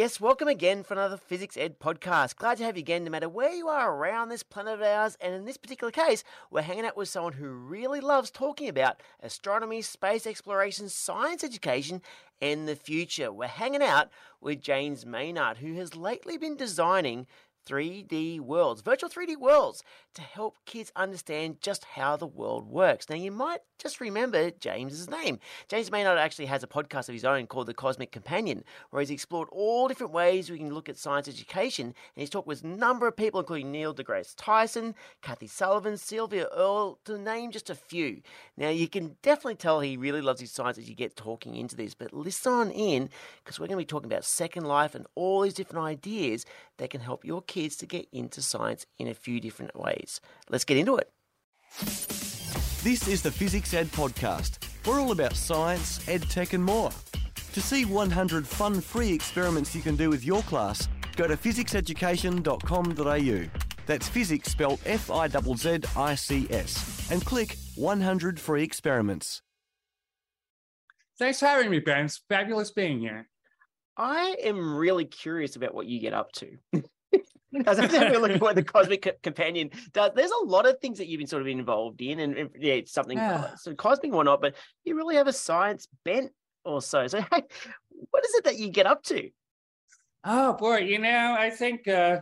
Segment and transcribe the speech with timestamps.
[0.00, 2.36] Yes, welcome again for another Fizzics Ed podcast.
[2.36, 5.18] Glad to have you again, no matter where you are around this planet of ours.
[5.20, 9.02] And in this particular case, we're hanging out with someone who really loves talking about
[9.22, 12.00] astronomy, space exploration, science education,
[12.40, 13.30] and the future.
[13.30, 14.08] We're hanging out
[14.40, 17.26] with James Maynard, who has lately been designing
[17.70, 19.84] 3D worlds, virtual 3D worlds,
[20.14, 23.08] to help kids understand just how the world works.
[23.08, 25.38] Now, you might just remember James's name.
[25.68, 29.10] James Maynard actually has a podcast of his own called The Cosmic Companion, where he's
[29.10, 31.86] explored all different ways we can look at science education.
[31.86, 36.48] And he's talked with a number of people, including Neil deGrasse Tyson, Kathy Sullivan, Sylvia
[36.52, 38.20] Earle, to name just a few.
[38.56, 41.76] Now, you can definitely tell he really loves his science as you get talking into
[41.76, 43.10] this, but listen in
[43.44, 46.44] because we're going to be talking about Second Life and all these different ideas
[46.78, 50.20] that can help your kids to get into science in a few different ways.
[50.48, 51.10] Let's get into it.
[52.82, 54.58] This is the Fizzics Ed Podcast.
[54.86, 56.90] We're all about science, ed tech, and more.
[57.52, 63.60] To see 100 fun free experiments you can do with your class, go to fizzicseducation.com.au.
[63.86, 67.10] That's physics spelled F I Z Z I C S.
[67.10, 69.42] And click 100 free experiments.
[71.18, 72.04] Thanks for having me, Ben.
[72.06, 73.28] It's fabulous being here.
[73.96, 76.56] I am really curious about what you get up to.
[77.66, 80.78] As I'm having a look at what the Cosmic Companion does, there's a lot of
[80.80, 83.54] things that you've been sort of involved in, and, and yeah, it's something Yeah.
[83.56, 86.32] so cosmic or not, but you really have a science bent
[86.64, 87.06] or so.
[87.06, 87.42] So, hey,
[88.10, 89.30] what is it that you get up to?
[90.24, 92.20] Oh boy, you know, I think uh,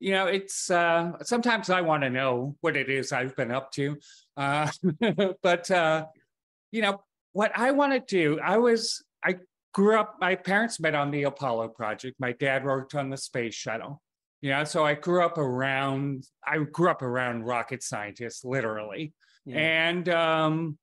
[0.00, 3.72] you know, it's uh sometimes I want to know what it is I've been up
[3.72, 3.96] to.
[4.36, 4.70] Uh
[5.42, 6.06] but uh
[6.70, 9.36] you know, what I want to do, I was I
[9.74, 12.16] grew up my parents met on the Apollo project.
[12.20, 14.02] My dad worked on the space shuttle.
[14.42, 19.12] Know, so I grew up around I grew up around rocket scientists literally.
[19.50, 20.78] And um,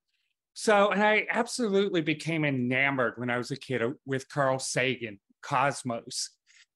[0.53, 6.31] so, and I absolutely became enamored when I was a kid with Carl Sagan, Cosmos.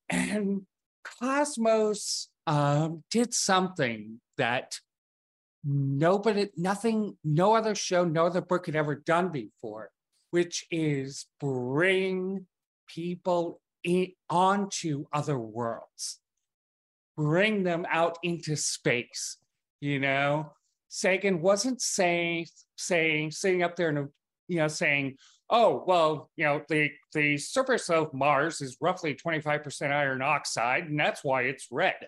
[0.10, 0.66] And
[1.04, 4.78] Cosmos um, did something that
[5.64, 9.92] nobody, nothing, no other show, no other book had ever done before,
[10.32, 12.46] which is bring
[12.88, 16.20] people in, onto other worlds,
[17.20, 19.36] bring them out into space,
[19.82, 20.54] you know?
[20.88, 22.48] Sagan wasn't saying
[22.78, 24.08] saying sitting up there and
[24.48, 25.18] you know saying,
[25.50, 30.98] "Oh, well, you know, the the surface of Mars is roughly 25% iron oxide and
[31.00, 32.08] that's why it's red."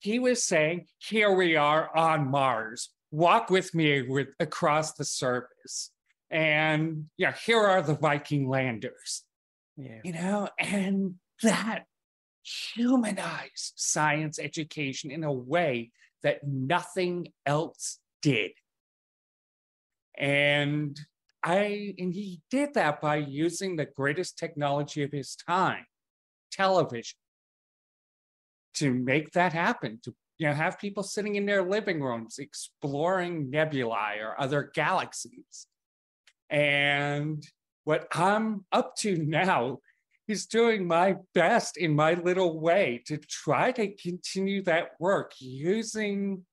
[0.00, 2.88] He was saying, "Here we are on Mars.
[3.12, 5.90] Walk with me with, across the surface."
[6.30, 9.22] And yeah, here are the Viking landers.
[9.76, 10.00] Yeah.
[10.02, 11.84] You know, and that
[12.42, 15.90] humanized science education in a way
[16.22, 18.52] that nothing else did.
[20.16, 20.98] And
[21.42, 25.86] I and he did that by using the greatest technology of his time,
[26.52, 27.16] television,
[28.74, 33.50] to make that happen, to you know, have people sitting in their living rooms exploring
[33.50, 35.66] nebulae or other galaxies.
[36.48, 37.46] And
[37.84, 39.80] what I'm up to now
[40.30, 46.44] is doing my best in my little way to try to continue that work using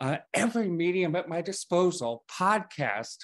[0.00, 3.18] uh, every medium at my disposal podcast,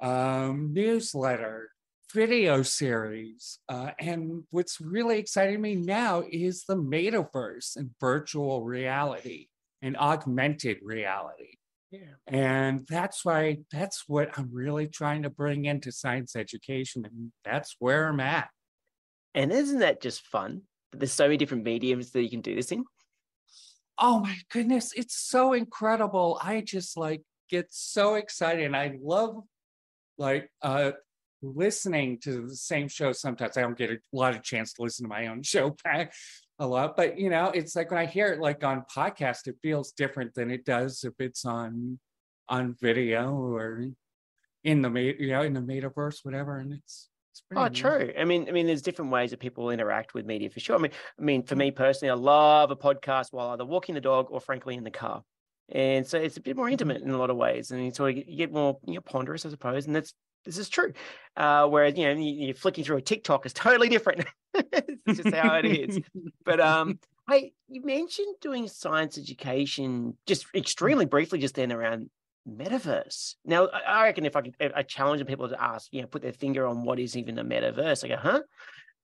[0.00, 1.70] um, newsletter,
[2.12, 3.60] video series.
[3.68, 9.46] Uh, and what's really exciting me now is the metaverse and virtual reality
[9.82, 11.58] and augmented reality.
[11.90, 12.16] Yeah.
[12.26, 17.04] And that's why that's what I'm really trying to bring into science education.
[17.04, 18.48] And that's where I'm at.
[19.34, 20.62] And isn't that just fun?
[20.92, 22.84] There's so many different mediums that you can do this in.
[23.98, 26.38] oh my goodness, it's so incredible.
[26.42, 28.64] I just like get so excited.
[28.64, 29.42] And I love
[30.18, 30.92] like uh
[31.42, 33.56] listening to the same show sometimes.
[33.56, 36.12] I don't get a lot of chance to listen to my own show back
[36.58, 39.56] a lot, but you know, it's like when I hear it like on podcast, it
[39.62, 41.98] feels different than it does if it's on
[42.48, 43.84] on video or
[44.64, 46.58] in the you know in the metaverse, whatever.
[46.58, 47.08] And it's
[47.54, 48.12] Oh, true.
[48.18, 50.76] I mean, I mean, there's different ways that people interact with media for sure.
[50.76, 54.00] I mean, I mean, for me personally, I love a podcast while either walking the
[54.00, 55.22] dog or, frankly, in the car.
[55.70, 58.10] And so it's a bit more intimate in a lot of ways, and you sort
[58.10, 59.86] of get, you get more you know, ponderous, I suppose.
[59.86, 60.14] And that's
[60.44, 60.92] this is true.
[61.36, 64.24] Uh, whereas you know you- you're flicking through a TikTok is totally different.
[64.54, 65.98] it's just how it is.
[66.44, 66.98] But um,
[67.28, 72.08] hey, you mentioned doing science education just extremely briefly just then around
[72.48, 73.34] metaverse.
[73.44, 76.32] Now, I reckon if I could, I challenge people to ask, you know, put their
[76.32, 78.40] finger on what is even a metaverse, I go, huh?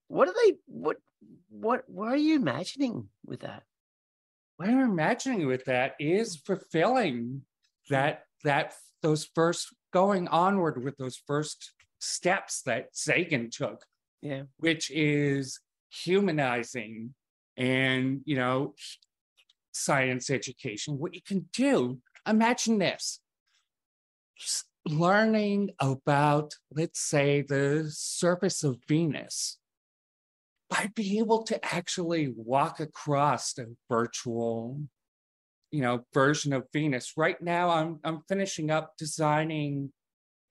[0.08, 0.54] what are they?
[0.66, 0.96] What
[1.50, 3.62] what what are you imagining with that?
[4.56, 7.42] What I'm imagining with that is fulfilling
[7.90, 13.84] that that those first going onward with those first steps that Sagan took,
[14.22, 14.42] Yeah.
[14.58, 15.60] which is
[15.90, 17.14] humanizing
[17.56, 18.74] and you know
[19.72, 20.98] science education.
[20.98, 23.20] What you can do, imagine this.
[24.86, 29.58] Learning about, let's say, the surface of Venus.
[30.68, 34.80] By being able to actually walk across a virtual
[35.74, 37.14] you know version of venus.
[37.16, 39.90] Right now i'm i'm finishing up designing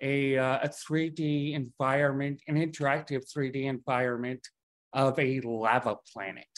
[0.02, 4.46] a uh, a 3d environment an interactive 3d environment
[4.92, 6.54] of a lava planet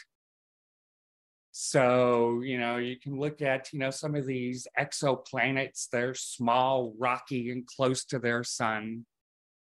[1.57, 6.93] so you know you can look at you know some of these exoplanets they're small
[6.97, 9.05] rocky and close to their sun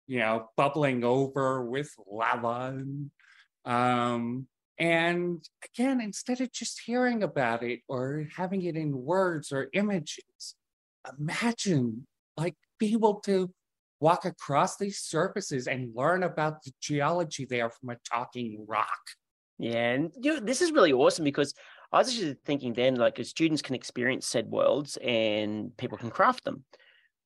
[0.08, 2.84] you know bubbling over with lava
[3.66, 4.48] um,
[4.78, 10.56] and again, instead of just hearing about it or having it in words or images,
[11.18, 12.06] imagine
[12.38, 13.52] like be able to
[14.02, 18.88] walk across these surfaces and learn about the geology there from a talking rock.
[19.58, 21.54] Yeah, and you know, this is really awesome because
[21.92, 26.10] I was actually thinking then, like, as students can experience said worlds and people can
[26.10, 26.66] craft them.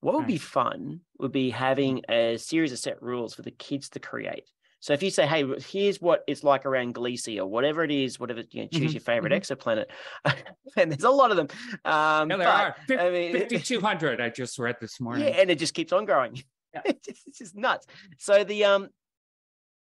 [0.01, 3.89] What would be fun would be having a series of set rules for the kids
[3.89, 4.45] to create.
[4.79, 8.17] So if you say, "Hey, here's what it's like around Gliese or whatever it is,
[8.17, 9.41] whatever you know, choose Mhm, your favorite mhm.
[9.41, 9.87] exoplanet,"
[10.77, 11.47] and there's a lot of them.
[11.83, 15.27] Um, Yeah, there but, are Fif- I mean- 5,200 I just read this morning.
[15.27, 16.41] Yeah, and it just keeps on growing.
[16.73, 16.81] Yeah.
[16.85, 17.87] it's, just, it's just nuts.
[18.19, 18.89] So the um,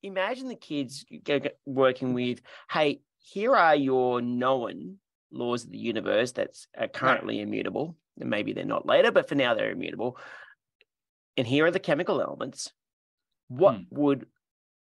[0.04, 1.06] imagine the kids
[1.66, 5.00] working with, hey, here are your known
[5.32, 9.36] laws of the universe that's are currently immutable, and maybe they're not later, but for
[9.36, 10.18] now they're immutable.
[11.38, 12.72] And here are the chemical elements.
[13.48, 13.84] What Hmm.
[13.90, 14.28] would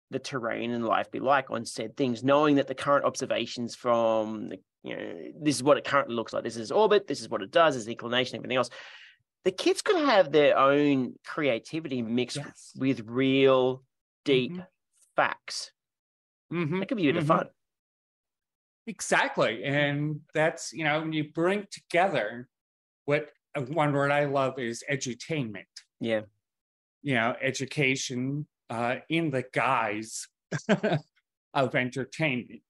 [0.10, 4.50] the terrain and life be like on said things, knowing that the current observations from
[4.50, 6.44] the, you know, this is what it currently looks like.
[6.44, 8.70] This is orbit, this is what it does, this is inclination, everything else.
[9.44, 12.74] The kids could have their own creativity mixed Yes.
[12.78, 13.84] with real
[14.24, 14.68] deep Mhm.
[15.16, 15.72] facts.
[16.52, 17.28] Mhm, That could be a bit of mhm.
[17.28, 17.50] fun.
[18.88, 19.64] Exactly.
[19.64, 22.50] And that's, you know, when you bring together
[23.06, 25.66] what uh, one word I love is edutainment.
[26.00, 26.22] Yeah.
[27.02, 30.28] you know, education uh, in the guise
[31.54, 32.62] of entertainment.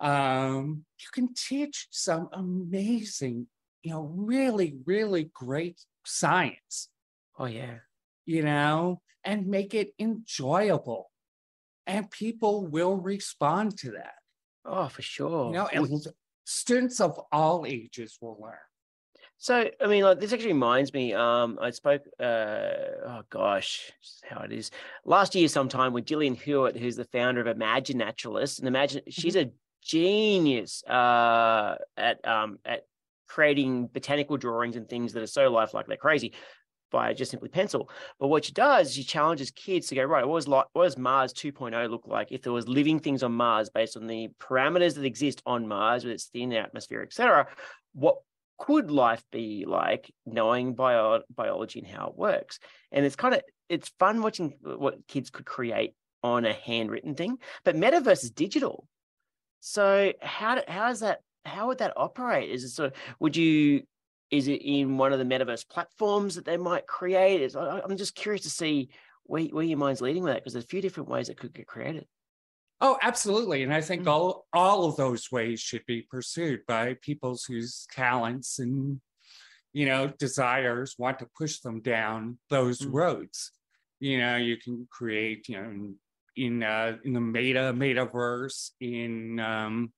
[0.00, 3.46] Um, you can teach some amazing,
[3.82, 6.88] you know, really, really great science,
[7.38, 7.78] Oh yeah.
[8.26, 11.10] you know, and make it enjoyable.
[11.86, 14.14] And people will respond to that.
[14.64, 15.46] Oh, for sure.
[15.46, 16.06] You know, We- and
[16.44, 18.56] students of all ages will learn.
[19.36, 21.12] So, I mean, like this actually reminds me.
[21.12, 22.02] Um, I spoke.
[22.18, 22.70] Uh,
[23.04, 23.92] oh gosh,
[24.28, 24.70] how it is.
[25.04, 29.36] Last year, sometime with Gillian Hewitt, who's the founder of Imagine Naturalist, and Imagine, she's
[29.36, 29.50] a
[29.82, 32.86] genius uh, at um, at
[33.26, 36.32] creating botanical drawings and things that are so lifelike they're crazy
[36.94, 37.90] by just simply pencil.
[38.20, 40.24] But what she does, she challenges kids to go right.
[40.24, 40.66] What was like?
[40.72, 44.06] What does Mars 2.0 look like if there was living things on Mars based on
[44.06, 47.48] the parameters that exist on Mars with its thin atmosphere, etc.
[47.92, 48.18] What
[48.58, 52.60] could life be like knowing bio- biology and how it works
[52.92, 55.92] and it's kind of it's fun watching what kids could create
[56.22, 58.86] on a handwritten thing but metaverse is digital
[59.58, 63.82] so how how is that how would that operate is it sort of would you
[64.30, 67.96] is it in one of the metaverse platforms that they might create is I- i'm
[67.96, 68.88] just curious to see
[69.24, 71.54] where, where your mind's leading with that because there's a few different ways it could
[71.54, 72.06] get created
[72.80, 73.62] Oh, absolutely.
[73.62, 74.08] And I think Mm.
[74.08, 79.00] all all of those ways should be pursued by people whose talents and
[79.72, 82.92] you know desires want to push them down those Mm.
[82.92, 83.52] roads.
[84.00, 85.98] You know, you can create, you know, in
[86.36, 89.92] in, uh, in the meta metaverse, in um,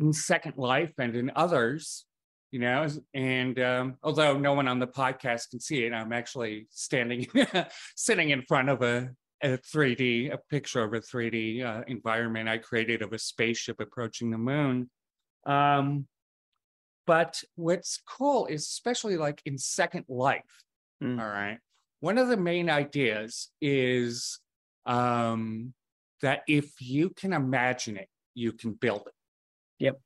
[0.00, 2.06] in Second Life, and in others.
[2.54, 6.68] You know, and um, although no one on the podcast can see it, I'm actually
[6.70, 7.26] standing,
[7.96, 9.10] sitting in front of a
[9.42, 14.30] a 3D, a picture of a 3D uh, environment I created of a spaceship approaching
[14.30, 14.88] the moon.
[15.44, 16.06] Um,
[17.08, 20.62] but what's cool is, especially like in Second Life,
[21.02, 21.20] Mm.
[21.20, 21.58] all right,
[21.98, 24.38] one of the main ideas is
[24.86, 25.74] um,
[26.22, 29.14] that if you can imagine it, you can build it.
[29.80, 30.00] Yep.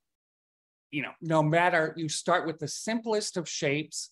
[0.91, 4.11] You know, no matter, you start with the simplest of shapes,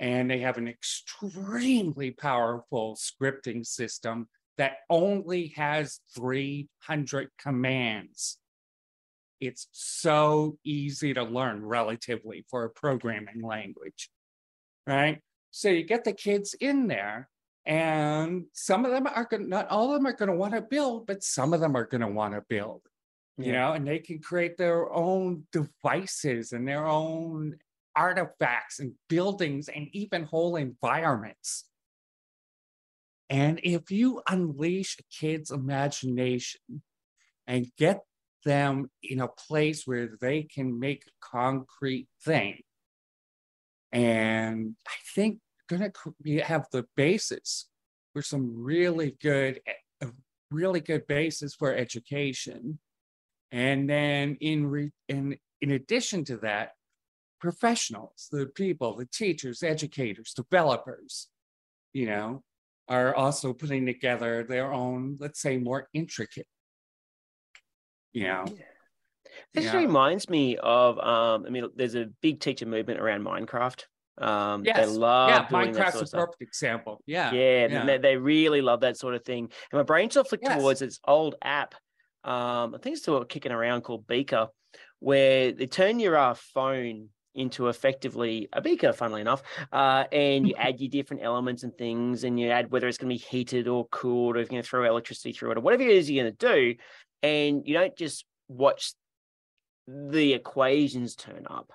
[0.00, 4.28] and they have an extremely powerful scripting system
[4.58, 8.38] that only has 300 commands.
[9.40, 14.10] It's so easy to learn relatively for a programming language,
[14.86, 15.20] right?
[15.50, 17.28] So you get the kids in there
[17.66, 20.60] And some of them are going not all of them are going to want to
[20.60, 22.82] build, but some of them are going to want to build,
[23.36, 23.52] you Yeah.
[23.52, 27.58] know, and they can create their own devices and their own
[27.96, 31.68] artifacts and buildings and even whole environments.
[33.30, 36.82] And if you unleash a kid's imagination
[37.46, 38.00] and get
[38.44, 42.62] them in a place where they can make a concrete thing,
[43.92, 45.90] and I think gonna
[46.44, 47.68] have the basis
[48.12, 49.72] for some really good, e-
[50.06, 50.12] a
[50.50, 52.78] really good basis for education.
[53.54, 56.70] And then in re, in in addition to that,
[57.40, 61.28] professionals, the people, the teachers, educators, developers,
[61.92, 62.42] you know,
[62.88, 66.48] are also putting together their own, let's say, more intricate,
[68.12, 68.44] you know.
[69.54, 69.78] This Yeah.
[69.78, 73.84] reminds me of, um, I mean, there's a big teacher movement around Minecraft.
[74.18, 74.88] Um, they Yes.
[74.88, 77.02] love yeah, Minecraft's a perfect example.
[77.06, 77.32] Yeah.
[77.32, 77.84] Yeah, yeah.
[77.84, 79.44] They, they really love that sort of thing.
[79.70, 80.60] And my brain sort of flicked Yes.
[80.60, 81.76] towards this old app.
[82.24, 84.48] Um, I think it's still kicking around called Beaker,
[85.00, 90.54] where they turn your uh, phone into effectively a beaker, funnily enough, uh, and you
[90.58, 93.68] add your different elements and things, and you add whether it's going to be heated
[93.68, 96.10] or cooled, or if you're going to throw electricity through it, or whatever it is
[96.10, 96.74] you're going to do.
[97.22, 98.94] And you don't just watch
[99.86, 101.70] the equations turn up.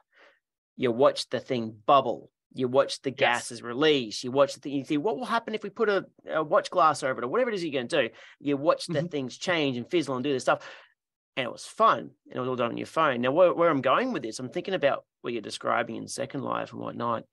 [0.78, 2.32] You watch the thing bubble.
[2.54, 3.18] You watch the Yes.
[3.20, 4.24] gases release.
[4.24, 4.74] You watch the thing.
[4.74, 7.28] You see what will happen if we put a, a watch glass over it, or
[7.28, 8.16] whatever it is you're going to do.
[8.40, 9.12] You watch the Mhm.
[9.12, 10.68] things change and fizzle and do this stuff,
[11.38, 12.00] and it was fun.
[12.28, 13.22] And it was all done on your phone.
[13.22, 16.44] Now, where, where I'm going with this, I'm thinking about what you're describing in Second
[16.44, 17.24] Life and whatnot,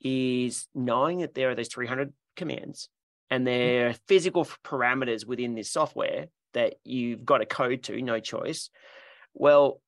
[0.00, 2.88] is knowing that there are those 300 commands
[3.30, 8.20] and there are physical parameters within this software that you've got a code to, no
[8.20, 8.68] choice.
[9.32, 9.80] Well,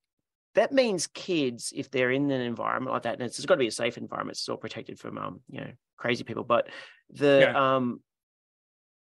[0.54, 3.58] that means kids, if they're in an environment like that, and it's, it's got to
[3.58, 6.44] be a safe environment, it's all protected from um, you know, crazy people.
[6.44, 6.68] But
[7.10, 7.74] the Yeah.
[7.76, 8.00] um,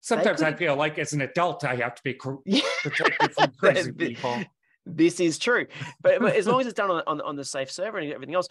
[0.01, 2.35] Sometimes I feel like as an adult, I have to be cr-
[2.83, 4.43] protected from crazy people.
[4.85, 5.65] this is true.
[6.01, 8.35] But, but as long as it's done on, on on the safe server and everything
[8.35, 8.47] else,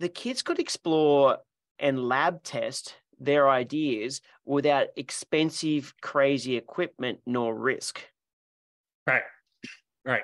[0.00, 1.38] the kids could explore
[1.78, 8.00] and lab test their ideas without expensive, crazy equipment nor risk.
[9.06, 9.22] Right.
[10.04, 10.22] Right.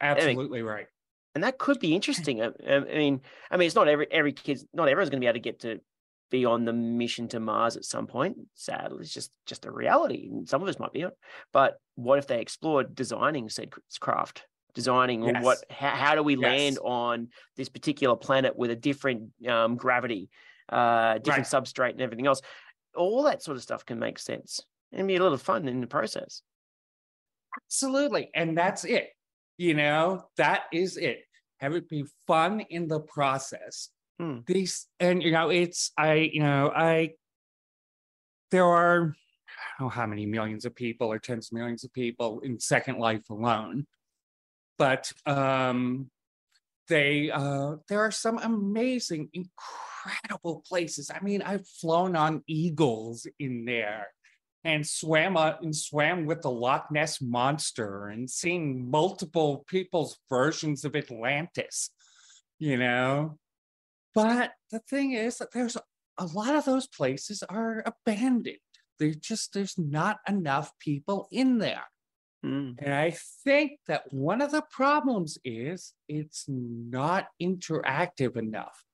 [0.00, 0.86] Absolutely right.
[1.34, 2.42] And that could be interesting.
[2.42, 3.20] I, I mean,
[3.50, 5.60] I mean, it's not every every kid's not everyone's going to be able to get
[5.60, 5.80] to
[6.30, 8.36] be on the mission to Mars at some point.
[8.54, 10.28] Sadly, it's just just a reality.
[10.30, 11.04] And some of us might be,
[11.52, 13.70] but what if they explored designing said
[14.00, 14.44] craft,
[14.74, 15.42] designing Yes.
[15.44, 20.30] what how, how do we land on this particular planet with a different um, gravity,
[20.68, 22.40] uh, different substrate, and everything else.
[22.96, 24.60] All that sort of stuff can make sense
[24.92, 26.42] and be a little fun in the process.
[27.64, 28.30] Absolutely.
[28.34, 29.10] And that's it.
[29.60, 31.18] You know, that is it.
[31.58, 33.90] Have it be fun in the process.
[34.18, 34.38] Hmm.
[34.46, 37.10] These, and, you know, it's, I, you know, I,
[38.50, 41.92] there are, I don't know how many millions of people or tens of millions of
[41.92, 43.86] people in Second Life alone.
[44.78, 46.08] But um,
[46.88, 51.10] they, uh, there are some amazing, incredible places.
[51.14, 54.06] I mean, I've flown on eagles in there
[54.64, 60.84] and swam uh, and swam with the Loch Ness monster and seen multiple people's versions
[60.84, 61.90] of Atlantis,
[62.58, 63.38] you know.
[64.14, 65.76] But the thing is that there's
[66.18, 68.58] a lot of those places are abandoned.
[68.98, 71.84] They just there's not enough people in there.
[72.42, 72.72] Hmm.
[72.78, 78.84] And I think that one of the problems is it's not interactive enough.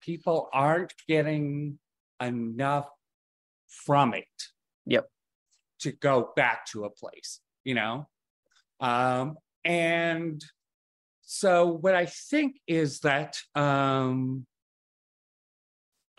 [0.00, 1.78] People aren't getting
[2.20, 2.88] enough
[3.68, 4.24] from it.
[4.88, 5.08] Yep.
[5.80, 8.08] To go back to a place, you know?
[8.80, 10.42] Um, and
[11.22, 14.46] so what I think is that um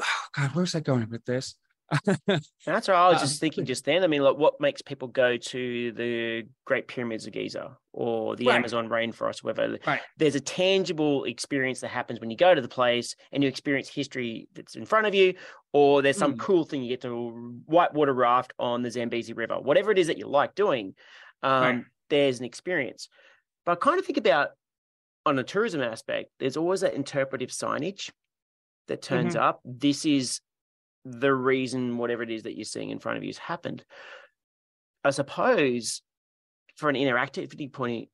[0.02, 1.56] oh God, where's I going with this?
[2.66, 3.06] That's right.
[3.06, 4.04] I was Um, just thinking just then.
[4.04, 8.46] I mean, like, what makes people go to the Great Pyramids of Giza or the
[8.48, 8.56] Right.
[8.56, 9.78] Amazon rainforest, whatever?
[9.86, 10.02] Right.
[10.18, 13.90] There's a tangible experience that happens when you go to the place and you experience
[13.90, 15.34] history that's in front of you,
[15.74, 16.40] or there's some Mm.
[16.40, 20.18] cool thing you get to whitewater raft on the Zambezi River, whatever it is that
[20.18, 20.96] you like doing.
[21.44, 21.84] Um, Right.
[22.10, 23.08] There's an experience.
[23.66, 24.50] But I kind of think about
[25.26, 28.10] on a tourism aspect, there's always that interpretive signage
[28.88, 29.44] that turns Mm-hmm.
[29.44, 29.62] up.
[29.64, 30.42] This is
[31.06, 33.84] the reason whatever it is that you're seeing in front of you has happened.
[35.04, 36.02] I suppose
[36.76, 38.10] for an interactivity point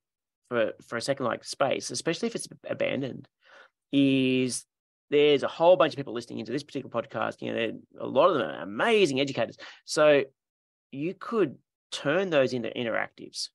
[0.49, 3.27] for for a second like space, especially if it's abandoned,
[3.91, 4.65] is
[5.09, 7.41] there's a whole bunch of people listening into this particular podcast.
[7.41, 9.57] You know, a lot of them are amazing educators.
[9.85, 10.23] So
[10.91, 11.57] you could
[11.91, 13.49] turn those into interactives.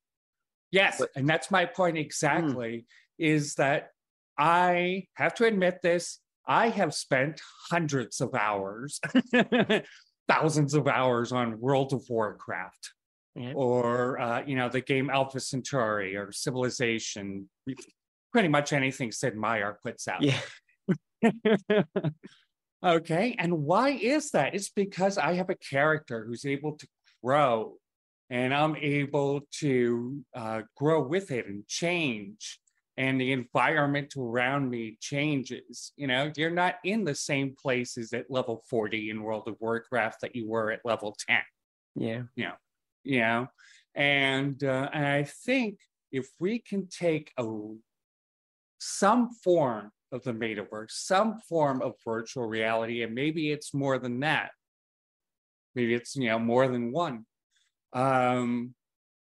[0.70, 2.02] Yes, But- and that's my point hmm.
[2.02, 2.86] exactly.
[3.18, 3.90] Is that
[4.38, 6.18] I have to admit this.
[6.50, 7.40] I have spent
[7.70, 9.00] hundreds of hours
[10.28, 12.90] thousands of hours on World of Warcraft
[13.54, 17.48] or uh, you know the game Alpha Centauri or Civilization,
[18.32, 20.22] pretty much anything Sid Meier puts out.
[20.22, 20.40] Yeah.
[22.84, 24.54] okay, and why is that?
[24.54, 26.86] It's because I have a character who's able to
[27.22, 27.76] grow,
[28.28, 32.58] and I'm able to uh, grow with it and change.
[32.96, 35.92] And the environment around me changes.
[35.96, 40.20] You know, you're not in the same places at level 40 in World of Warcraft
[40.20, 41.38] that you were at level 10
[42.36, 42.52] Yeah.
[43.04, 43.48] you know
[43.94, 45.78] and uh, and i think
[46.12, 47.44] if we can take a
[48.78, 54.20] some form of the metaverse some form of virtual reality and maybe it's more than
[54.20, 54.50] that
[55.74, 57.24] maybe it's you know more than one
[57.92, 58.74] um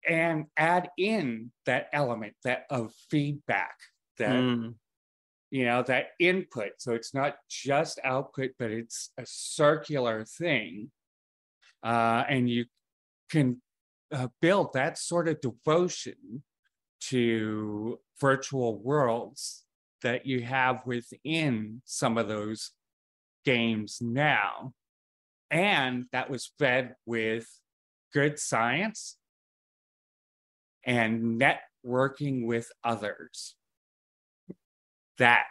[0.07, 3.75] and add in that element that of feedback
[4.17, 4.75] that Mm.
[5.51, 10.91] you know that input so it's not just output but it's a circular thing
[11.83, 12.65] uh, and you
[13.29, 13.61] can
[14.11, 16.43] uh, build that sort of devotion
[16.99, 19.63] to virtual worlds
[20.01, 22.71] that you have within some of those
[23.45, 24.73] games now
[25.51, 27.47] and that was fed with
[28.13, 29.17] good science
[30.87, 33.55] and networking with others
[35.19, 35.43] that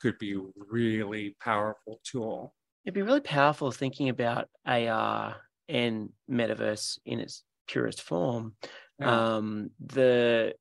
[0.00, 2.54] could be a really powerful tool.
[2.84, 5.36] It'd be really powerful thinking about AR
[5.68, 8.54] and metaverse in its purest form.
[8.98, 9.36] Yeah.
[9.36, 10.54] Um, the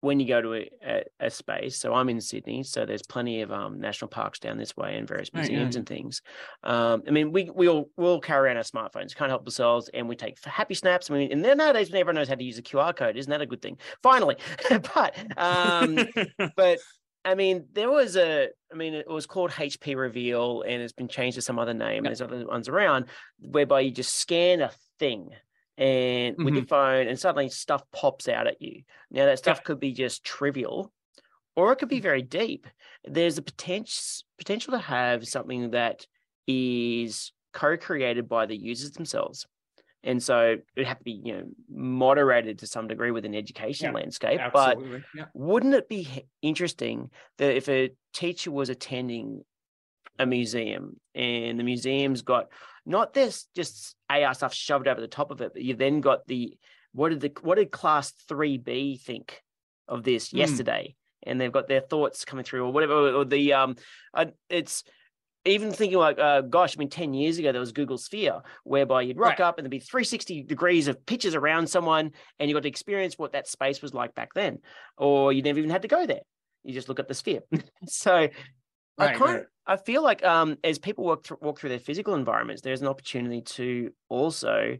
[0.00, 3.52] when you go to a, a, space, so I'm in Sydney, so there's plenty of
[3.52, 5.78] um, national parks down this way and various museums yeah.
[5.78, 6.22] and things.
[6.64, 9.90] Um, I mean, we we all we all carry around our smartphones, can't help ourselves,
[9.92, 11.10] and we take happy snaps.
[11.10, 13.16] I mean, and then nowadays everyone knows how to use a QR code.
[13.16, 13.78] Isn't that a good thing?
[14.02, 14.36] Finally,
[14.94, 15.98] but um,
[16.56, 16.78] but
[17.24, 21.08] I mean, there was a, I mean, it was called HP Reveal and it's been
[21.08, 22.04] changed to some other name.
[22.04, 22.08] Yeah.
[22.08, 23.06] There's other ones around
[23.38, 25.30] whereby you just scan a thing
[25.80, 28.82] and with your phone and suddenly stuff pops out at you.
[29.10, 30.92] Now, that stuff could be just trivial
[31.56, 32.66] or it could be very deep.
[33.04, 36.06] There's a potential potential to have something that
[36.46, 39.46] is co-created by the users themselves.
[40.02, 43.86] And so it'd have to be, you know, moderated to some degree with an education
[43.86, 44.40] Yeah, landscape.
[44.52, 44.78] But
[45.14, 45.26] Yeah.
[45.34, 49.44] wouldn't it be interesting that if a teacher was attending
[50.20, 52.48] a museum and the museum's got
[52.86, 56.26] not this just AR stuff shoved over the top of it, but you've then got
[56.26, 56.56] the
[56.92, 59.42] what did the what did class 3B think
[59.88, 60.38] of this Hmm.
[60.38, 60.94] yesterday?
[61.24, 63.76] And they've got their thoughts coming through or whatever or the um
[64.14, 64.84] uh, it's
[65.44, 69.00] even thinking like uh, gosh i mean 10 years ago there was google sphere whereby
[69.02, 69.40] you'd rock Right.
[69.40, 73.18] up and there'd be 360 degrees of pictures around someone and you got to experience
[73.18, 74.58] what that space was like back then
[74.98, 76.20] or you never even had to go there
[76.64, 77.40] you just look at the sphere
[77.86, 78.28] so
[79.00, 79.46] i Right, kind right.
[79.66, 82.88] i feel like um as people walk through walk through their physical environments there's an
[82.88, 84.78] opportunity to also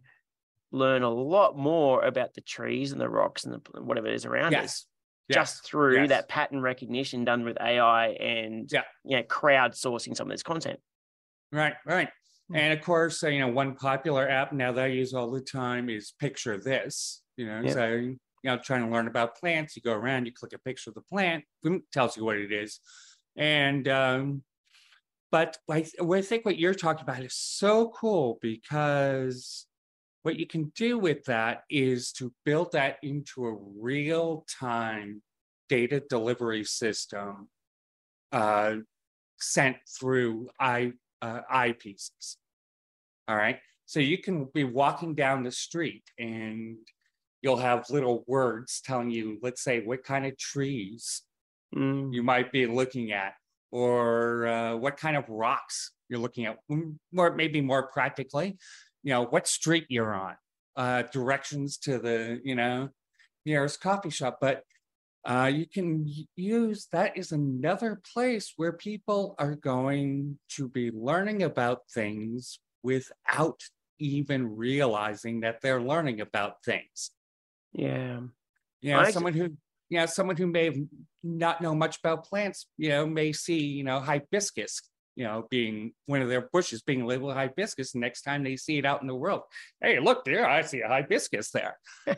[0.72, 4.58] learn a lot more about the trees and the rocks and the, whatever is around
[4.58, 4.86] us Yes.
[5.28, 5.36] Yes.
[5.36, 6.08] just through Yes.
[6.10, 8.84] that pattern recognition done with AI and Yeah.
[9.04, 10.80] you know, crowdsourcing some of this content.
[11.52, 12.08] Right, right.
[12.48, 12.56] Hmm.
[12.56, 15.40] And of course, uh, you know, one popular app now that I use all the
[15.40, 17.22] time is Picture This.
[17.36, 17.72] You know, Yeah.
[17.72, 20.90] so you know, trying to learn about plants, you go around, you click a picture
[20.90, 22.80] of the plant, boom, tells you what it is.
[23.40, 24.42] And um,
[25.32, 29.66] but I, I think what you're talking about is so cool because
[30.22, 35.22] what you can do with that is to build that into a real time
[35.70, 37.48] data delivery system
[38.32, 38.74] uh,
[39.38, 42.36] sent through i uh, eyepieces.
[43.26, 43.58] All right.
[43.86, 46.76] So you can be walking down the street and
[47.42, 51.22] you'll have little words telling you, let's say, what kind of trees
[51.74, 52.12] Mm.
[52.12, 53.34] you might be looking at,
[53.70, 56.58] or uh, what kind of rocks you're looking at,
[57.12, 58.58] more maybe more practically,
[59.02, 60.34] you know, what street you're on,
[60.76, 62.88] uh, directions to the you know
[63.46, 64.38] nearest coffee shop.
[64.40, 64.64] But
[65.24, 71.42] uh, you can use that is another place where people are going to be learning
[71.42, 73.60] about things without
[73.98, 77.10] even realizing that they're learning about things.
[77.72, 78.20] Yeah.
[78.80, 79.56] You know, someone who,
[79.90, 80.76] you know, someone who may have
[81.22, 84.80] not know much about plants, you know, may see, you know, hibiscus,
[85.16, 87.94] you know, being one of their bushes being labeled hibiscus.
[87.94, 89.42] Next time they see it out in the world,
[89.82, 91.76] hey, look there, I see a hibiscus there.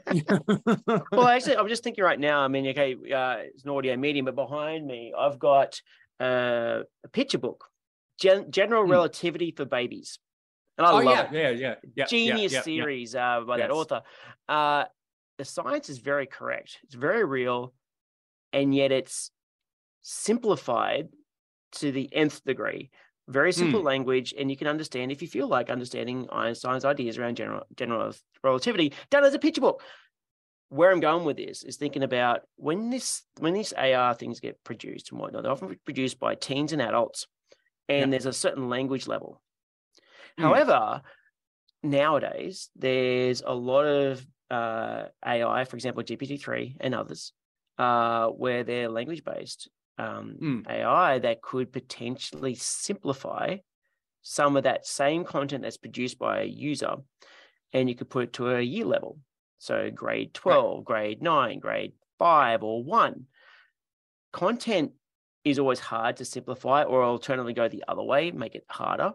[1.10, 2.40] Well, actually, I'm just thinking right now.
[2.40, 5.80] I mean, okay, uh, it's an audio medium, but behind me, I've got
[6.20, 7.64] uh, a picture book,
[8.20, 8.90] Gen- General Hmm.
[8.90, 10.18] Relativity for Babies,
[10.78, 11.32] and I oh love yeah, it.
[11.32, 12.62] yeah, yeah, yeah, yeah, Genius yeah, yeah.
[12.62, 14.02] series uh, by that author.
[14.48, 14.84] Uh,
[15.38, 16.78] the science is very correct.
[16.84, 17.72] It's very real,
[18.52, 19.30] and yet it's
[20.02, 21.08] simplified
[21.72, 22.90] to the nth degree
[23.28, 27.36] very simple language, and you can understand if you feel like understanding Einstein's ideas around
[27.36, 29.82] general general relativity done as a picture book.
[30.68, 34.62] Where I'm going with this is thinking about when this when these AR things get
[34.64, 37.26] produced and whatnot, they're often produced by teens and adults,
[37.88, 38.06] and Yeah.
[38.06, 39.42] there's a certain language level.
[40.38, 40.44] Mm.
[40.44, 41.02] However,
[41.82, 47.32] nowadays there's a lot of uh, AI, for example, GPT-3 and others,
[47.78, 50.70] uh, where they're language based um, Mm.
[50.70, 53.56] AI that could potentially simplify
[54.22, 56.96] some of that same content that's produced by a user,
[57.72, 59.18] and you could put it to a year level.
[59.58, 63.26] So grade 12, grade 9, grade 5, or 1.
[64.32, 64.92] Content
[65.44, 69.12] is always hard to simplify, or alternatively go the other way, make it harder.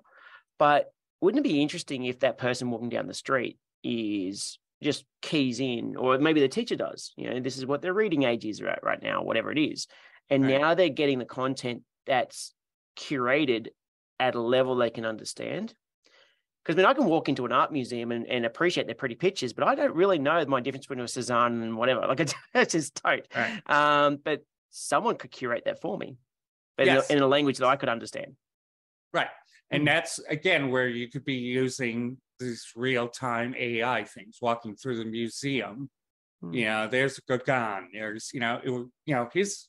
[0.60, 5.60] But wouldn't it be interesting if that person walking down the street is just keys
[5.60, 8.62] in, or maybe the teacher does, you know, this is what their reading age is
[8.62, 9.88] right, right now, whatever it is.
[10.30, 10.60] And Right.
[10.62, 12.54] now they're getting the content that's
[12.98, 13.68] curated
[14.20, 15.74] at a level they can understand.
[16.64, 19.16] Because I mean, I can walk into an art museum and, and appreciate their pretty
[19.16, 22.06] pictures, but I don't really know my difference between a Cezanne and whatever.
[22.06, 23.26] Like, I just don't.
[23.36, 23.62] Right.
[23.68, 26.18] Um, but someone could curate that for me,
[26.76, 28.36] but in a- in, a, language that I could understand.
[29.14, 29.30] Right.
[29.72, 29.86] And Mm.
[29.86, 35.06] that's again where you could be using these real time AI things, walking through the
[35.06, 35.90] museum.
[36.44, 36.56] Mm.
[36.56, 39.68] You know, there's Gauguin, there's, you know, it, you know, his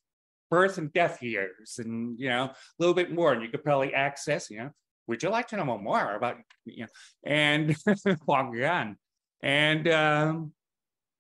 [0.51, 3.33] birth and death years, and you know, a little bit more.
[3.33, 4.71] And you could probably access, you know,
[5.07, 6.89] would you like to know more about, you know,
[7.25, 7.77] and
[8.27, 8.97] Gauguin.
[9.43, 10.53] And um,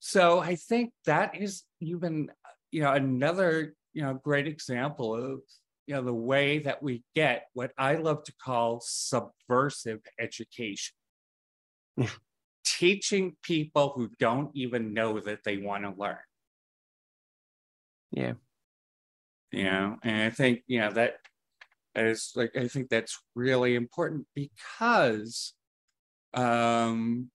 [0.00, 2.30] so I think that is even,
[2.70, 5.40] you know, another, you know, great example of
[5.88, 10.94] you know the way that we get what I love to call subversive education.
[12.64, 16.18] Teaching people who don't even know that they want to learn.
[18.12, 18.34] Yeah.
[19.50, 21.14] You know, and I think, you know, that
[21.96, 25.54] is like I think that's really important because
[26.34, 27.30] um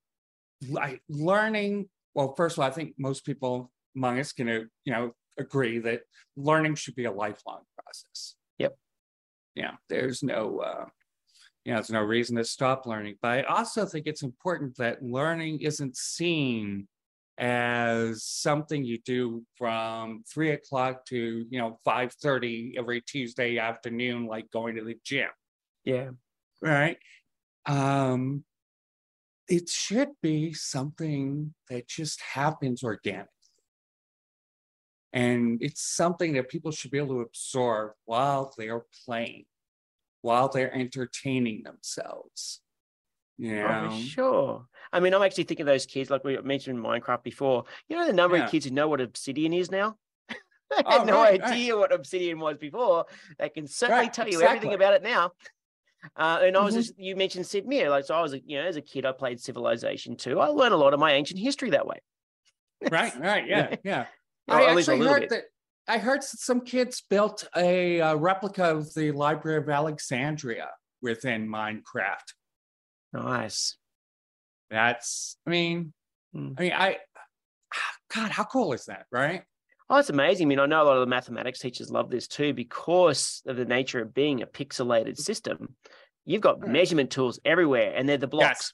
[0.69, 5.13] like learning, well, first of all, I think most people among us can, you know,
[5.39, 6.01] agree that
[6.37, 8.35] learning should be a lifelong process.
[9.55, 9.65] Yep.
[9.65, 10.85] Yeah, there's no, uh,
[11.65, 13.17] you know, there's no reason to stop learning.
[13.21, 16.87] But I also think it's important that learning isn't seen
[17.37, 24.27] as something you do from three o'clock to you know five thirty every Tuesday afternoon,
[24.27, 25.29] like going to the gym
[25.85, 26.11] Yeah.
[26.61, 26.97] right?
[27.65, 28.45] Um,
[29.47, 33.29] it should be something that just happens organically.
[35.13, 39.45] And it's something that people should be able to absorb while they're playing,
[40.21, 42.61] while they're entertaining themselves.
[43.37, 44.67] You Oh, sure.
[44.91, 47.65] I mean, I'm actually thinking of those kids, like we mentioned in Minecraft before.
[47.87, 48.45] You know, the number Yeah.
[48.45, 49.97] of kids who know what obsidian is now?
[50.29, 50.35] they
[50.87, 51.51] had Oh, no right, right.
[51.51, 53.05] idea what obsidian was before.
[53.37, 55.31] They can certainly Right, tell you everything about it now.
[56.15, 56.79] Uh, and I was Mhm.
[56.79, 57.89] just, you mentioned Sid Meier.
[57.89, 60.39] Like, so I was, you know, as a kid, I played Civilization too.
[60.39, 61.99] I learned a lot of my ancient history that way.
[62.89, 64.07] Right, right, yeah, yeah.
[64.47, 65.29] Or I actually heard bit.
[65.29, 65.43] that
[65.87, 70.69] I heard some kids built a, uh replica of the Library of Alexandria
[71.01, 72.33] within Minecraft.
[73.13, 73.77] Nice.
[74.69, 75.93] That's, I mean,
[76.35, 76.55] Mm.
[76.57, 76.97] I mean, I,
[78.15, 79.43] God, how cool is that, right?
[79.87, 80.47] Oh, it's amazing.
[80.47, 83.55] I mean, I know a lot of the mathematics teachers love this too because of
[83.55, 85.75] the nature of being a pixelated system.
[86.25, 86.71] You've got Right.
[86.71, 88.73] measurement tools everywhere, and they're the blocks.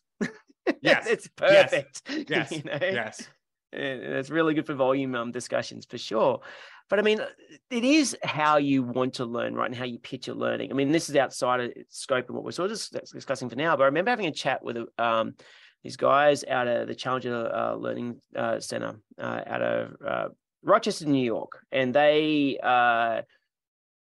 [0.82, 1.06] Yes.
[1.08, 1.70] it's Yes.
[1.72, 2.02] perfect.
[2.30, 2.52] Yes.
[2.54, 2.78] you know?
[2.82, 3.28] Yes.
[3.72, 6.42] And it's really good for volume um, discussions for sure.
[6.90, 7.22] But I mean,
[7.70, 9.68] it is how you want to learn, right?
[9.68, 10.72] And how you pitch your learning.
[10.72, 13.76] I mean, this is outside of scope of what we're sort of discussing for now.
[13.76, 15.36] But I remember having a chat with um,
[15.84, 20.28] these guys out of the Challenger uh, Learning uh, Center uh, out of uh,
[20.64, 23.22] Rochester, New York, and they, uh,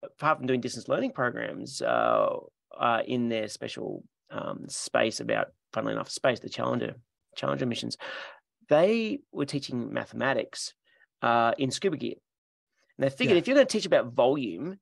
[0.02, 2.38] apart from doing distance learning programs uh,
[3.06, 6.94] in their special um, space about, funnily enough, space, the Challenger
[7.36, 7.96] Challenger missions,
[8.70, 10.72] they were teaching mathematics
[11.20, 12.14] uh, in scuba gear.
[12.96, 13.40] And they figured Yeah.
[13.40, 14.78] if you're going to teach about volume,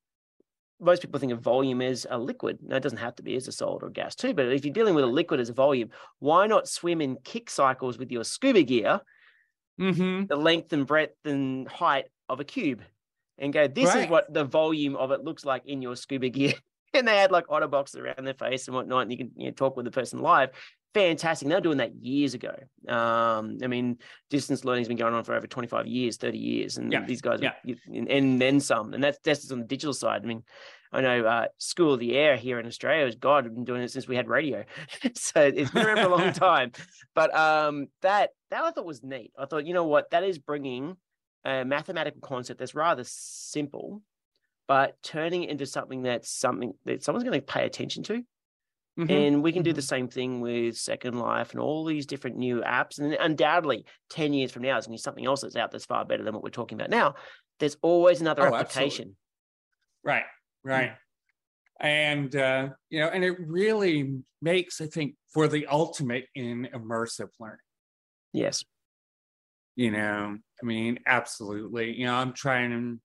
[0.79, 2.59] most people think of volume as a liquid.
[2.61, 4.33] No, it doesn't have to be as a solid or a gas too.
[4.33, 7.49] But if you're dealing with a liquid as a volume, why not swim in kick
[7.49, 9.01] cycles with your scuba gear,
[9.79, 10.25] Mm-hmm.
[10.25, 12.81] the length and breadth and height of a cube,
[13.37, 16.53] and go, this is what the volume of it looks like in your scuba gear.
[16.93, 19.45] and they had like otter boxes around their face and whatnot, and you can you
[19.45, 20.49] know, talk with the person live.
[20.93, 21.47] Fantastic.
[21.47, 22.55] They were doing that years ago.
[22.87, 23.99] Um, I mean,
[24.29, 26.77] distance learning's been going on for over 25 years, 30 years.
[26.77, 27.49] And Yeah, these guys, yeah.
[27.49, 28.93] are, and, and then some.
[28.93, 30.21] And that's, that's just on the digital side.
[30.23, 30.43] I mean,
[30.91, 33.83] I know uh, School of the Air here in Australia has God have been doing
[33.83, 34.65] it since we had radio,
[35.15, 36.71] so it's been around for a long time.
[37.13, 39.31] But um, that that I thought was neat.
[39.37, 40.97] I thought, you know what, that is bringing
[41.45, 44.01] a mathematical concept that's rather simple,
[44.67, 48.23] but turning it into something that's something that someone's going to pay attention to.
[48.99, 49.09] Mhm.
[49.09, 49.83] And we can do the Mhm.
[49.83, 52.99] same thing with Second Life and all these different new apps.
[52.99, 55.85] And undoubtedly, 10 years from now, there's going to be something else that's out that's
[55.85, 57.15] far better than what we're talking about now.
[57.59, 58.59] There's always another Oh, absolutely.
[58.59, 59.17] application.
[60.03, 60.25] Right,
[60.63, 60.93] right.
[61.79, 67.29] And, uh, you know, and it really makes, I think, for the ultimate in immersive
[67.39, 67.59] learning.
[68.33, 68.63] Yes.
[69.75, 72.99] you know i mean absolutely you know i'm trying to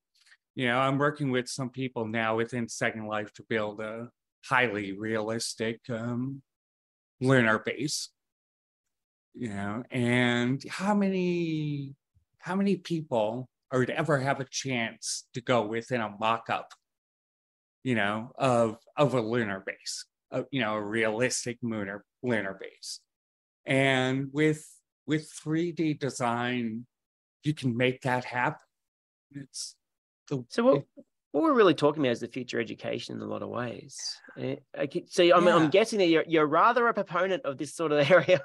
[0.54, 4.08] you know i'm working with some people now within second life to build a
[4.48, 6.42] highly realistic um
[7.20, 8.10] lunar base
[9.34, 11.94] you know and how many
[12.38, 16.72] how many people would ever have a chance to go within a mock-up
[17.82, 23.00] you know of of a lunar base of, you know a realistic lunar lunar base
[23.66, 24.66] and with
[25.06, 26.86] with 3D design,
[27.42, 28.60] you can make that happen.
[29.32, 29.76] It's
[30.28, 30.84] the So what,
[31.34, 33.98] what we're really talking about is the future education in a lot of ways.
[34.38, 34.54] Eh,
[35.08, 38.40] So I'm, I'm guessing that you're, you're rather a proponent of this sort of area.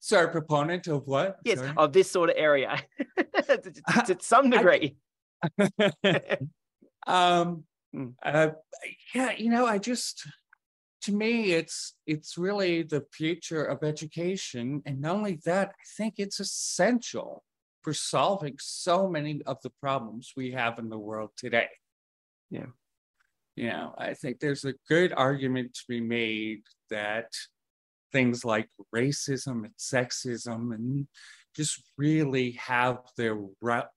[0.00, 1.36] sorry, proponent of what?
[1.44, 1.72] yes, Sorry?
[1.76, 2.82] of this sort of area
[3.46, 3.58] to,
[4.06, 4.96] to- some degree.
[7.06, 7.64] um
[7.94, 8.14] Mm.
[8.24, 8.48] uh,
[9.14, 10.26] yeah you know i just
[11.02, 16.14] to me it's it's really the future of education and not only that i think
[16.16, 17.44] it's essential
[17.82, 21.68] for solving so many of the problems we have in the world today
[22.50, 22.66] Yeah.
[23.56, 27.32] you know i think there's a good argument to be made that
[28.12, 31.06] things like racism and sexism and
[31.54, 33.38] just really have their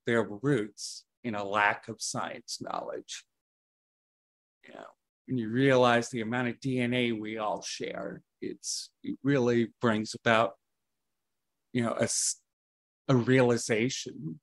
[0.06, 3.26] their roots in a lack of science knowledge
[4.68, 4.86] you know,
[5.28, 10.54] when you realize the amount of DNA we all share, it's it really brings about,
[11.74, 12.08] you know, a,
[13.08, 14.40] a realization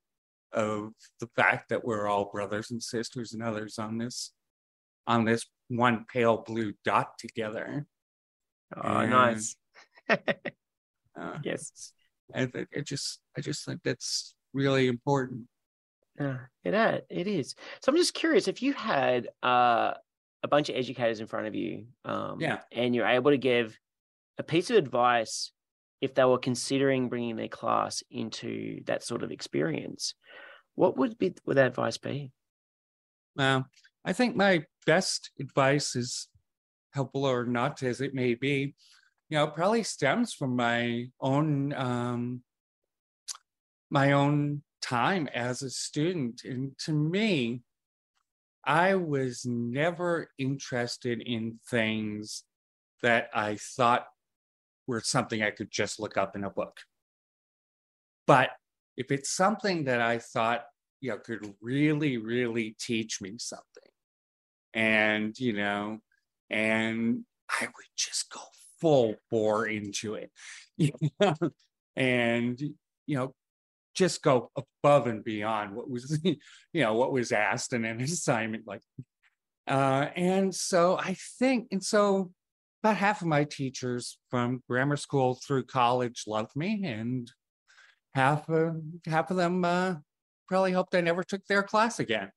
[0.53, 4.33] of the fact that we're all brothers and sisters and others on this
[5.07, 7.87] on this one pale blue dot together.
[8.77, 9.57] Oh, And- nice.
[11.15, 11.93] Uh, yes.
[12.33, 15.43] and it, it just I just think that's really important.
[16.19, 17.01] Yeah, it is.
[17.11, 17.55] It is.
[17.83, 19.93] So I'm just curious if you had uh,
[20.43, 22.61] a bunch of educators in front of you, um, Yeah.
[22.73, 23.79] and you're able to give
[24.39, 25.53] a piece of advice
[26.03, 30.15] if they were considering bringing their class into that sort of experience,
[30.75, 32.33] what would be would that advice be?
[33.37, 33.67] Well,
[34.05, 36.29] I think my best advice is
[36.93, 38.75] helpful or not as it may be,
[39.29, 42.43] you know, probably stems from my own um
[43.89, 46.43] my own time as a student.
[46.45, 47.63] And to me,
[48.65, 52.43] I was never interested in things
[53.03, 54.07] that I thought
[54.87, 56.79] were something I could just look up in a book.
[58.27, 58.51] But
[58.97, 60.65] if it's something that I thought,
[61.01, 63.67] you know, could really, really teach me something,
[64.75, 65.99] and, you know,
[66.51, 68.41] and I would just go
[68.81, 70.31] full bore into it,
[71.97, 73.35] and, you know,
[73.95, 76.37] just go above and beyond what was, you
[76.75, 78.83] know, what was asked in an assignment like,
[79.67, 82.33] uh, and so I think, and so
[82.83, 87.31] about half of my teachers from grammar school through college loved me, and
[88.15, 89.95] half of half of them uh,
[90.49, 92.31] probably hoped I never took their class again.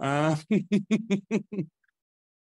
[0.00, 0.36] Uh,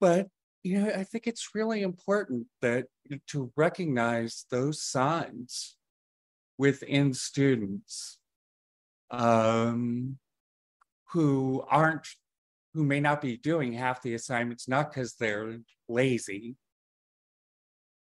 [0.00, 0.28] but
[0.62, 2.86] you know, I think it's really important that
[3.28, 5.76] to recognize those signs
[6.56, 8.18] within students
[9.10, 10.18] um,
[11.10, 12.06] who aren't
[12.72, 16.56] who may not be doing half the assignments not because they're lazy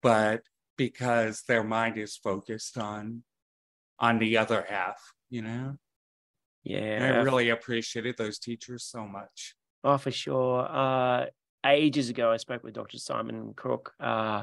[0.02, 0.42] but
[0.76, 3.22] because their mind is focused on
[3.98, 5.76] on the other half you know
[6.64, 10.66] and i really appreciated those teachers so much oh for sure.
[10.70, 11.26] Uh,
[11.66, 12.98] ages ago, I spoke with Dr.
[12.98, 13.92] Simon Crook.
[14.00, 14.42] Uh,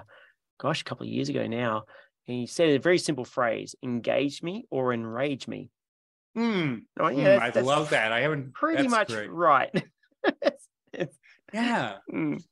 [0.60, 1.84] gosh, a couple of years ago now.
[2.28, 5.70] And he said a very simple phrase: "Engage me or enrage me."
[6.36, 9.32] Hmm, Oh, yeah, that's- i that's love that i haven't Pretty much great.
[9.32, 9.72] right.
[11.54, 12.43] yeah Mm,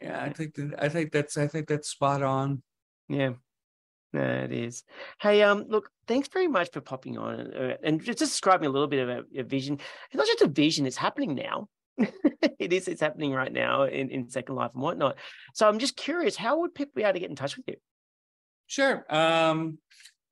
[0.00, 2.62] yeah i think that i think that's i think that's spot on
[3.08, 3.30] yeah.
[4.12, 4.84] No, it is.
[5.20, 8.88] Hey, um, look, thanks very much for popping on uh, and just describing a little
[8.88, 9.74] bit of a, a vision.
[9.74, 11.68] It's not just a vision; it's happening now.
[11.98, 12.88] it is.
[12.88, 15.18] It's happening right now in, in Second Life and whatnot.
[15.54, 17.74] So I'm just curious, how would people be able to get in touch with you?
[18.66, 19.04] Sure.
[19.10, 19.76] Um,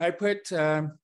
[0.01, 0.97] I put um,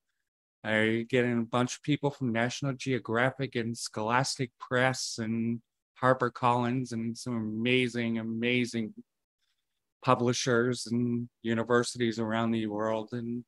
[0.64, 5.60] I get in a bunch of people from National Geographic and Scholastic Press and
[6.02, 8.94] HarperCollins and some amazing, amazing
[10.04, 13.10] publishers and universities around the world.
[13.12, 13.44] And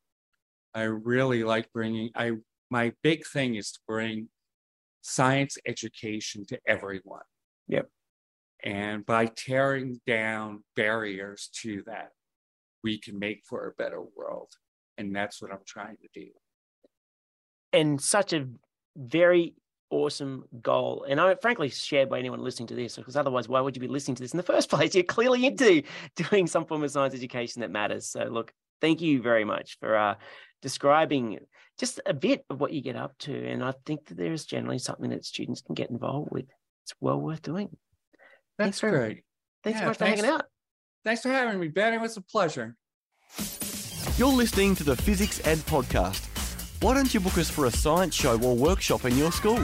[0.75, 2.33] I really like bringing, I,
[2.71, 4.29] my big thing is to bring
[5.03, 7.23] science education to everyone.
[7.69, 7.89] Yep.
[8.63, 12.11] And by tearing down barriers to that,
[12.85, 14.53] we can make for a better world.
[14.99, 16.29] And that's what I'm trying to do.
[17.73, 18.47] And such a
[18.97, 19.55] very
[19.91, 21.05] awesome goal.
[21.09, 23.89] And I frankly shared by anyone listening to this, because otherwise, why would you be
[23.89, 24.95] listening to this in the first place?
[24.95, 25.83] You're clearly into
[26.17, 28.07] doing some form of science education that matters.
[28.07, 30.15] So, look, thank you very much for uh,
[30.63, 31.41] describing
[31.79, 33.47] just a bit of what you get up to.
[33.47, 36.47] And I think that there is generally something that students can get involved with.
[36.85, 37.77] It's well worth doing.
[38.59, 39.25] That's thanks great.
[39.65, 40.45] thanks yeah, so much thanks, for hanging out.
[41.05, 41.95] Thanks for having me, Ben.
[41.95, 42.77] It was a pleasure.
[44.17, 46.30] You're listening to the Fizzics Ed Podcast.
[46.81, 49.63] Why don't you book us for a science show or workshop in your school?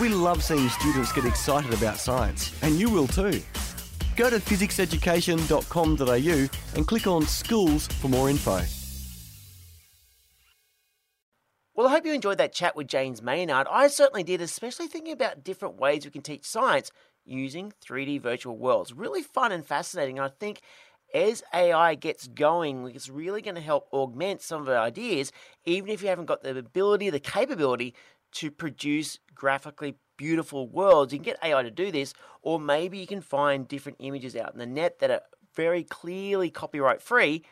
[0.00, 3.40] We love seeing students get excited about science, and you will too.
[4.16, 8.62] Go to fizzicseducation.com.au and click on Schools for more info.
[11.76, 13.68] Well, I hope you enjoyed that chat with James Maynard.
[13.70, 16.90] I certainly did, especially thinking about different ways we can teach science
[17.24, 18.92] using 3D virtual worlds.
[18.92, 20.18] Really fun and fascinating.
[20.18, 20.62] I think
[21.16, 25.32] as AI gets going, it's really going to help augment some of our ideas,
[25.64, 27.94] even if you haven't got the ability, the capability
[28.32, 31.14] to produce graphically beautiful worlds.
[31.14, 34.52] You can get AI to do this, or maybe you can find different images out
[34.52, 35.22] in the net that are
[35.54, 37.42] very clearly copyright free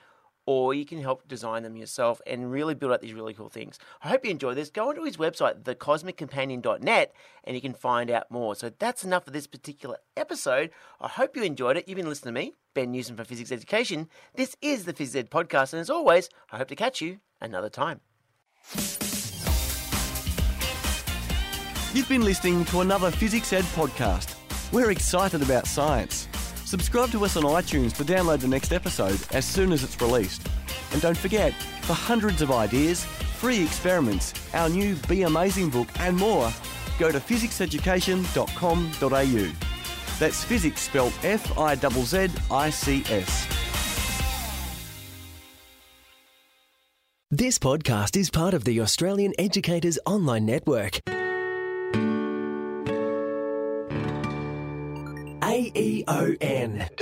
[0.46, 3.78] or you can help design them yourself and really build out these really cool things.
[4.02, 4.70] I hope you enjoy this.
[4.70, 8.54] Go onto his website, thecosmiccompanion.net, and you can find out more.
[8.54, 10.70] So that's enough for this particular episode.
[11.00, 11.88] I hope you enjoyed it.
[11.88, 14.08] You've been listening to me, Ben Newsome from Fizzics Education.
[14.34, 17.70] This is the Phys Ed Podcast, and as always, I hope to catch you another
[17.70, 18.00] time.
[21.94, 24.34] You've been listening to another Fizzics Ed podcast.
[24.72, 26.26] We're excited about science.
[26.74, 30.44] Subscribe to us on iTunes to download the next episode as soon as it's released.
[30.90, 36.16] And don't forget, for hundreds of ideas, free experiments, our new Be Amazing book, and
[36.16, 36.52] more,
[36.98, 39.52] go to fizzicseducation.com.au.
[40.18, 43.46] That's physics spelled F I Z Z I C S.
[47.30, 50.98] This podcast is part of the Australian Educators Online Network.
[55.74, 56.94] aeon.net.au